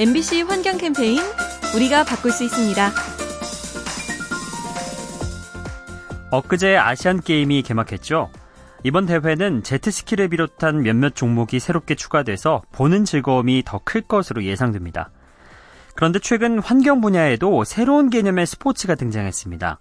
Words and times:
MBC 0.00 0.40
환경 0.48 0.78
캠페인 0.78 1.18
우리가 1.76 2.04
바꿀 2.04 2.30
수 2.32 2.42
있습니다. 2.42 2.90
엊그제 6.30 6.74
아시안 6.78 7.20
게임이 7.20 7.60
개막했죠. 7.60 8.30
이번 8.82 9.04
대회는 9.04 9.62
제트스키를 9.62 10.28
비롯한 10.30 10.80
몇몇 10.80 11.14
종목이 11.14 11.60
새롭게 11.60 11.96
추가돼서 11.96 12.62
보는 12.72 13.04
즐거움이 13.04 13.62
더 13.66 13.78
클 13.84 14.00
것으로 14.00 14.42
예상됩니다. 14.42 15.10
그런데 15.94 16.18
최근 16.18 16.60
환경 16.60 17.02
분야에도 17.02 17.64
새로운 17.64 18.08
개념의 18.08 18.46
스포츠가 18.46 18.94
등장했습니다. 18.94 19.80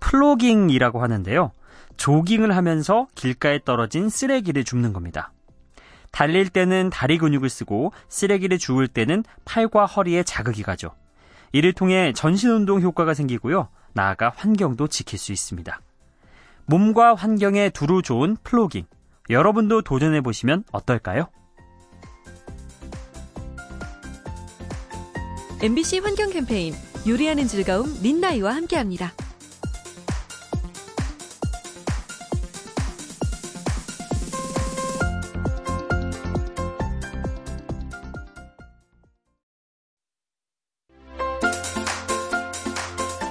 플로깅이라고 0.00 1.02
하는데요. 1.02 1.52
조깅을 1.98 2.56
하면서 2.56 3.06
길가에 3.14 3.60
떨어진 3.66 4.08
쓰레기를 4.08 4.64
줍는 4.64 4.94
겁니다. 4.94 5.30
달릴 6.18 6.48
때는 6.48 6.90
다리 6.90 7.16
근육을 7.16 7.48
쓰고 7.48 7.92
쓰레기를 8.08 8.58
주울 8.58 8.88
때는 8.88 9.22
팔과 9.44 9.86
허리에 9.86 10.24
자극이 10.24 10.64
가죠. 10.64 10.90
이를 11.52 11.72
통해 11.72 12.12
전신 12.12 12.50
운동 12.50 12.80
효과가 12.80 13.14
생기고요. 13.14 13.68
나아가 13.92 14.32
환경도 14.34 14.88
지킬 14.88 15.16
수 15.16 15.30
있습니다. 15.30 15.80
몸과 16.66 17.14
환경에 17.14 17.70
두루 17.70 18.02
좋은 18.02 18.36
플로깅. 18.42 18.86
여러분도 19.30 19.82
도전해 19.82 20.20
보시면 20.20 20.64
어떨까요? 20.72 21.28
MBC 25.62 26.00
환경 26.00 26.30
캠페인 26.30 26.74
요리하는 27.06 27.46
즐거움 27.46 27.96
민나이와 28.02 28.56
함께합니다. 28.56 29.12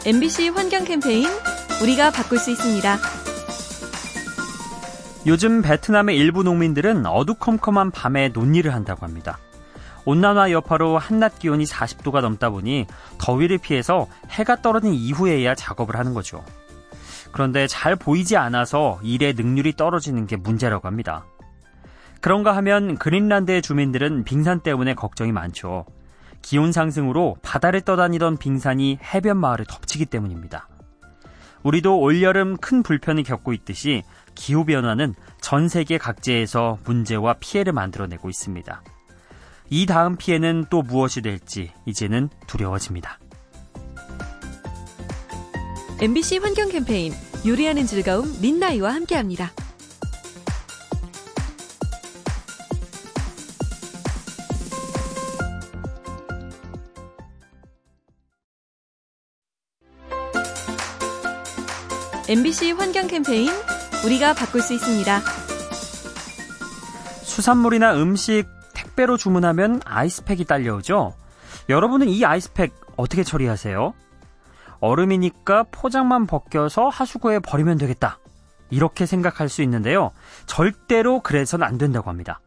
MBC 0.08 0.48
환경 0.56 0.86
캠페인 0.86 1.28
우리가 1.84 2.12
바꿀 2.12 2.40
수 2.40 2.50
있습니다. 2.50 2.98
요즘 5.26 5.62
베트남의 5.62 6.16
일부 6.16 6.44
농민들은 6.44 7.06
어두컴컴한 7.06 7.92
밤에 7.92 8.30
논일을 8.30 8.74
한다고 8.74 9.06
합니다. 9.06 9.38
온난화 10.06 10.52
여파로 10.52 10.98
한낮 10.98 11.40
기온이 11.40 11.66
40도가 11.66 12.22
넘다 12.22 12.52
보니 12.52 12.88
더위를 13.18 13.58
피해서 13.58 14.08
해가 14.30 14.62
떨어진 14.62 14.94
이후에야 14.94 15.56
작업을 15.56 15.98
하는 15.98 16.14
거죠. 16.14 16.42
그런데 17.34 17.68
잘 17.68 17.98
보이지 17.98 18.38
않아서 18.38 19.02
일의 19.04 19.34
능률이 19.34 19.76
떨어지는 19.76 20.26
게 20.26 20.38
문제라고 20.38 20.88
합니다. 20.88 21.26
그런가 22.22 22.56
하면 22.56 22.98
그린란드의 22.98 23.62
주민들은 23.62 24.24
빙산 24.24 24.62
때문에 24.62 24.94
걱정이 24.94 25.34
많죠. 25.34 25.86
기온 26.42 26.72
상승으로 26.72 27.38
바다를 27.42 27.82
떠다니던 27.82 28.38
빙산이 28.38 29.00
해변 29.02 29.38
마을을 29.38 29.66
덮치기 29.66 30.06
때문입니다. 30.06 30.68
우리도 31.64 32.00
올여름 32.00 32.58
큰 32.58 32.84
불편을 32.84 33.24
겪고 33.24 33.54
있듯이 33.54 34.04
기후변화는 34.36 35.16
전 35.42 35.68
세계 35.68 35.98
각지에서 35.98 36.78
문제와 36.86 37.36
피해를 37.40 37.74
만들어내고 37.74 38.30
있습니다. 38.30 38.82
이 39.70 39.86
다음 39.86 40.16
피해는 40.16 40.68
또 40.70 40.82
무엇이 40.82 41.22
될지 41.22 41.72
이제는 41.86 42.30
두려워집니다. 42.48 43.20
MBC 46.00 46.38
환경 46.38 46.70
캠페인 46.70 47.12
요리하는 47.46 47.86
즐거움 47.86 48.40
민나이와 48.42 48.94
함께합니다. 48.94 49.52
MBC 62.30 62.72
환경 62.74 63.08
캠페인 63.08 63.50
우리가 64.06 64.34
바꿀 64.34 64.60
수 64.62 64.74
있습니다. 64.74 65.22
수산물이나 67.24 67.96
음식 67.96 68.44
택배로 68.74 69.16
주문하면 69.16 69.80
아이스팩이 69.86 70.44
딸려오죠. 70.44 71.14
여러분은 71.70 72.10
이 72.10 72.26
아이스팩 72.26 72.74
어떻게 72.98 73.24
처리하세요? 73.24 73.94
얼음이니까 74.82 75.68
포장만 75.72 76.28
벗겨서 76.28 76.90
하수구에 76.90 77.40
버리면 77.40 77.78
되겠다. 77.78 78.20
이렇게 78.72 79.06
생각할 79.06 79.48
수 79.48 79.62
있는데요. 79.62 80.12
절대로 80.48 81.22
그래선 81.22 81.64
안 81.64 81.78
된다고 81.78 82.10
합니다. 82.10 82.42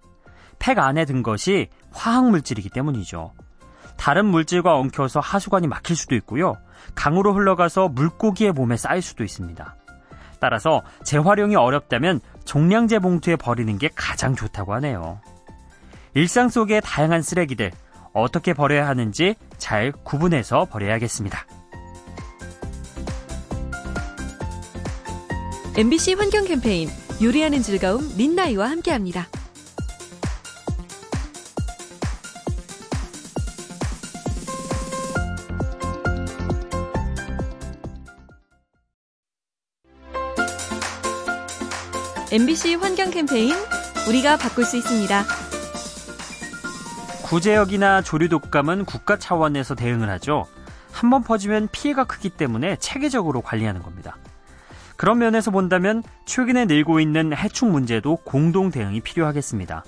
팩 0.59 0.79
안에 0.79 1.07
든 1.07 1.23
것이 1.23 1.69
화학물질이기 1.93 2.69
때문이죠. 2.69 3.33
다른 4.01 4.25
물질과 4.25 4.77
엉켜서 4.77 5.21
하수관이 5.21 5.67
막힐 5.67 5.95
수도 5.95 6.15
있고요. 6.15 6.57
강으로 6.95 7.35
흘러가서 7.35 7.91
물고기의 7.91 8.53
몸에 8.53 8.79
쌓일 8.79 9.03
수도 9.03 9.25
있습니다. 9.25 9.77
따라서 10.41 10.81
재활용이 11.05 11.55
어렵다면 11.55 12.21
종량제 12.47 13.01
봉투에 13.01 13.37
버리는 13.37 13.77
게 13.77 13.91
가장 13.95 14.35
좋다고 14.35 14.73
하네요. 14.77 15.21
일상 16.15 16.49
속의 16.49 16.81
다양한 16.83 17.21
쓰레기들 17.21 17.73
어떻게 18.15 18.55
버려야 18.55 18.89
하는지 18.89 19.35
잘 19.59 19.93
구분해서 19.93 20.65
버려야겠습니다. 20.65 21.45
MBC 25.77 26.15
환경 26.15 26.47
캠페인 26.47 26.89
요리하는 27.23 27.61
즐거움 27.61 28.17
민나이와 28.17 28.71
함께합니다. 28.71 29.27
MBC 42.33 42.77
환경 42.77 43.11
캠페인 43.11 43.55
우리가 44.09 44.37
바꿀 44.37 44.65
수 44.65 44.77
있습니다. 44.77 45.25
구제역이나 47.25 48.03
조류 48.03 48.29
독감은 48.29 48.85
국가 48.85 49.17
차원에서 49.19 49.75
대응을 49.75 50.09
하죠. 50.11 50.47
한 50.93 51.11
번 51.11 51.23
퍼지면 51.23 51.69
피해가 51.73 52.05
크기 52.05 52.29
때문에 52.31 52.77
체계적으로 52.77 53.41
관리하는 53.41 53.83
겁니다. 53.83 54.17
그런 54.97 55.19
면에서 55.19 55.51
본다면 55.51 56.03
최근에 56.27 56.67
늘고 56.67 57.01
있는 57.01 57.35
해충 57.35 57.73
문제도 57.73 58.17
공동 58.17 58.71
대응이 58.71 59.01
필요하겠습니다. 59.01 59.85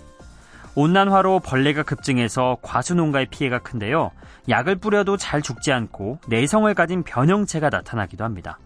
온난화로 0.74 1.40
벌레가 1.40 1.82
급증해서 1.82 2.56
과수농가의 2.62 3.26
피해가 3.30 3.58
큰데요. 3.58 4.10
약을 4.48 4.76
뿌려도 4.76 5.16
잘 5.18 5.42
죽지 5.42 5.70
않고 5.70 6.18
내성을 6.28 6.72
가진 6.74 7.02
변형체가 7.02 7.68
나타나기도 7.68 8.24
합니다. 8.24 8.58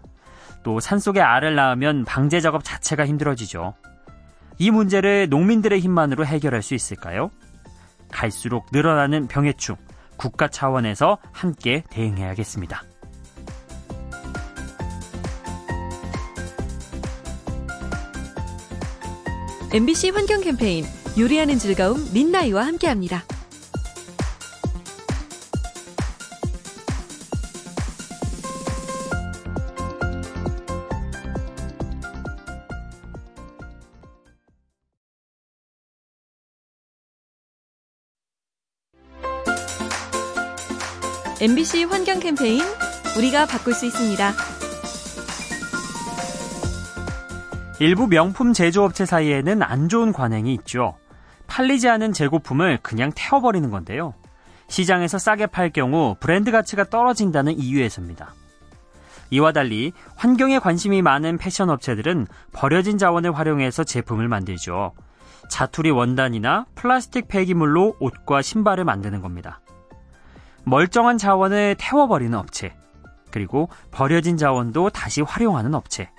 또 0.66 0.80
산속에 0.80 1.20
알을 1.20 1.54
낳으면 1.54 2.04
방제 2.04 2.40
작업 2.40 2.64
자체가 2.64 3.06
힘들어지죠. 3.06 3.74
이 4.58 4.72
문제를 4.72 5.28
농민들의 5.28 5.78
힘만으로 5.78 6.26
해결할 6.26 6.60
수 6.60 6.74
있을까요? 6.74 7.30
갈수록 8.10 8.66
늘어나는 8.72 9.28
병해충, 9.28 9.76
국가 10.16 10.48
차원에서 10.48 11.18
함께 11.30 11.84
대응해야겠습니다. 11.90 12.82
MBC 19.72 20.10
환경 20.10 20.40
캠페인 20.40 20.84
요리하는 21.16 21.58
즐거움 21.58 22.12
민나이와 22.12 22.66
함께합니다. 22.66 23.22
MBC 41.38 41.84
환경 41.84 42.18
캠페인 42.18 42.62
우리가 43.18 43.44
바꿀 43.44 43.74
수 43.74 43.84
있습니다. 43.84 44.32
일부 47.78 48.06
명품 48.06 48.54
제조업체 48.54 49.04
사이에는 49.04 49.62
안 49.62 49.90
좋은 49.90 50.14
관행이 50.14 50.54
있죠. 50.54 50.96
팔리지 51.46 51.90
않은 51.90 52.14
재고품을 52.14 52.78
그냥 52.80 53.12
태워버리는 53.14 53.70
건데요. 53.70 54.14
시장에서 54.68 55.18
싸게 55.18 55.48
팔 55.48 55.68
경우 55.68 56.16
브랜드 56.20 56.50
가치가 56.50 56.84
떨어진다는 56.84 57.58
이유에서입니다. 57.58 58.32
이와 59.28 59.52
달리 59.52 59.92
환경에 60.14 60.58
관심이 60.58 61.02
많은 61.02 61.36
패션 61.36 61.68
업체들은 61.68 62.28
버려진 62.54 62.96
자원을 62.96 63.36
활용해서 63.36 63.84
제품을 63.84 64.26
만들죠. 64.28 64.94
자투리 65.50 65.90
원단이나 65.90 66.64
플라스틱 66.74 67.28
폐기물로 67.28 67.96
옷과 68.00 68.40
신발을 68.40 68.84
만드는 68.84 69.20
겁니다. 69.20 69.60
멀쩡한 70.66 71.16
자원을 71.16 71.76
태워버리는 71.78 72.36
업체, 72.36 72.74
그리고 73.30 73.68
버려진 73.90 74.36
자원도 74.36 74.90
다시 74.90 75.20
활용하는 75.22 75.74
업체. 75.74 76.10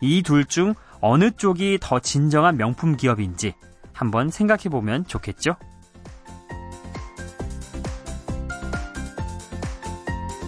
이 0.00 0.22
둘 0.22 0.44
중 0.46 0.74
어느 1.00 1.30
쪽이 1.30 1.78
더 1.80 1.98
진정한 2.00 2.56
명품 2.56 2.96
기업인지 2.96 3.54
한번 3.92 4.30
생각해 4.30 4.64
보면 4.70 5.06
좋겠죠? 5.06 5.56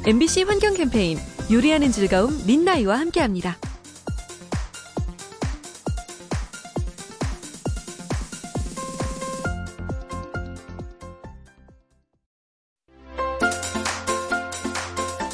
MBC 0.07 0.45
환경 0.45 0.75
캠페인 0.75 1.19
요리하는 1.51 1.91
즐거움 1.91 2.31
민나이와 2.47 2.99
함께합니다. 2.99 3.57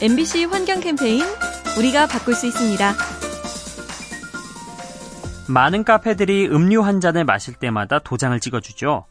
MBC 0.03 0.47
환경 0.47 0.81
캠페인 0.81 1.23
우리가 1.79 2.09
바꿀 2.09 2.35
수 2.35 2.49
있습니다. 2.49 2.93
많은 5.49 5.85
카페들이 5.85 6.49
음료 6.49 6.83
한 6.83 6.99
잔을 6.99 7.25
마실 7.25 7.55
때마다 7.55 8.01
도장을 8.01 8.41
찍어주죠. 8.41 9.07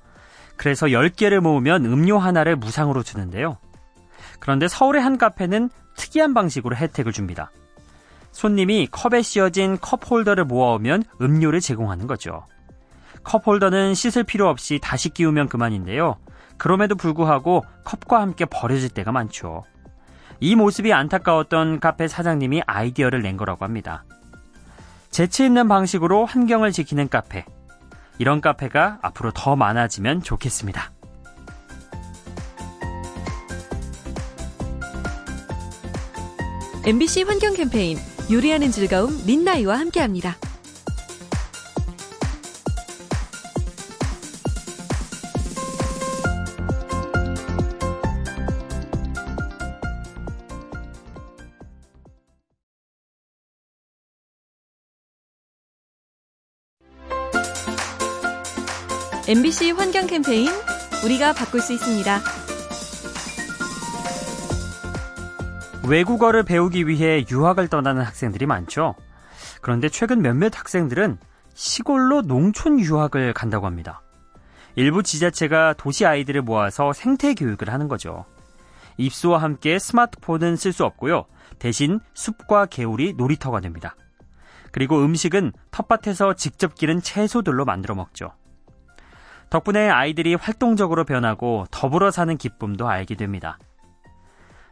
그래서 0.58 0.88
10개를 0.88 1.40
모으면 1.40 1.86
음료 1.86 2.18
하나를 2.18 2.58
무상으로 2.58 3.04
주는데요. 3.04 3.58
그런데 4.42 4.68
서울의 4.68 5.02
한 5.02 5.18
카페는 5.18 5.70
특이한 5.96 6.34
방식으로 6.34 6.76
혜택을 6.76 7.14
줍니다. 7.14 7.52
손님이 8.34 8.90
컵에 8.92 9.22
씌어진 9.22 9.78
컵 9.80 10.12
홀더를 10.12 10.44
모아오면 10.44 11.06
음료를 11.22 11.62
제공하는 11.62 12.06
거죠. 12.06 12.46
컵 13.24 13.48
홀더는 13.48 13.94
씻을 13.94 14.26
필요 14.26 14.50
없이 14.50 14.78
다시 14.84 15.08
끼우면 15.08 15.48
그만인데요. 15.48 16.18
그럼에도 16.58 16.96
불구하고 16.96 17.64
컵과 17.86 18.20
함께 18.20 18.44
버려질 18.44 18.90
때가 18.90 19.14
많죠. 19.14 19.64
이 20.44 20.56
모습이 20.56 20.92
안타까웠던 20.92 21.80
카페 21.80 22.08
사장님이 22.08 22.64
아이디어를 22.66 23.22
낸 23.22 23.38
거라고 23.38 23.64
합니다. 23.64 24.04
재치 25.12 25.46
있는 25.46 25.68
방식으로 25.68 26.26
환경을 26.26 26.72
지키는 26.72 27.10
카페. 27.10 27.46
이런 28.18 28.42
카페가 28.42 29.00
앞으로 29.04 29.32
더 29.34 29.56
많아지면 29.56 30.24
좋겠습니다. 30.24 30.92
MBC 36.88 37.24
환경 37.24 37.54
캠페인 37.54 38.00
요리하는 38.32 38.72
즐거움 38.72 39.16
민나이와 39.28 39.78
함께합니다. 39.78 40.36
MBC 59.32 59.72
환경 59.72 60.08
캠페인 60.08 60.50
우리가 61.06 61.32
바꿀 61.32 61.62
수 61.62 61.72
있습니다. 61.72 62.20
외국어를 65.88 66.44
배우기 66.44 66.86
위해 66.86 67.24
유학을 67.32 67.70
떠나는 67.70 68.02
학생들이 68.02 68.46
많죠. 68.46 68.94
그런데 69.62 69.88
최근 69.88 70.22
몇몇 70.22 70.60
학생들은 70.60 71.18
시골로 71.54 72.24
농촌 72.24 72.82
유학을 72.82 73.32
간다고 73.32 73.68
합니다. 73.68 74.02
일부 74.76 75.02
지자체가 75.02 75.76
도시 75.78 76.06
아이들을 76.06 76.42
모아서 76.42 76.92
생태 76.92 77.34
교육을 77.34 77.70
하는 77.70 77.88
거죠. 77.88 78.26
입수와 78.98 79.42
함께 79.42 79.80
스마트폰은 79.80 80.58
쓸 80.58 80.74
수 80.74 80.84
없고요. 80.84 81.24
대신 81.58 82.02
숲과 82.16 82.66
개울이 82.66 83.14
놀이터가 83.14 83.62
됩니다. 83.62 83.96
그리고 84.74 85.02
음식은 85.02 85.54
텃밭에서 85.72 86.34
직접 86.34 86.76
기른 86.76 87.02
채소들로 87.02 87.64
만들어 87.64 87.96
먹죠. 87.96 88.34
덕분에 89.52 89.90
아이들이 89.90 90.34
활동적으로 90.34 91.04
변하고 91.04 91.66
더불어 91.72 92.10
사는 92.10 92.36
기쁨도 92.38 92.88
알게 92.88 93.16
됩니다. 93.16 93.60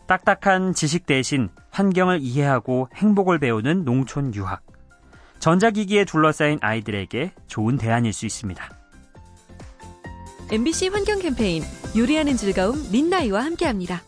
딱딱한 0.08 0.74
지식 0.74 1.06
대신 1.06 1.50
환경을 1.70 2.20
이해하고 2.22 2.88
행복을 2.96 3.40
배우는 3.40 3.84
농촌 3.84 4.34
유학. 4.34 4.62
전자기기에 5.40 6.06
둘러싸인 6.06 6.60
아이들에게 6.62 7.34
좋은 7.48 7.78
대안일 7.78 8.14
수 8.14 8.26
있습니다. 8.26 8.64
MBC 10.52 10.88
환경 10.88 11.20
캠페인 11.20 11.62
요리하는 11.96 12.38
즐거움 12.38 12.90
민나이와 12.90 13.44
함께합니다. 13.44 14.02